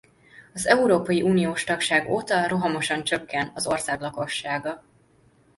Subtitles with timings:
[0.53, 4.83] Az európai uniós tagság óta rohamosan csökken az ország lakossága.